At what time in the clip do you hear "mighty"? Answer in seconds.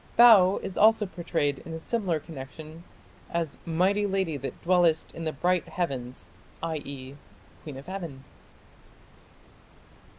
3.67-4.07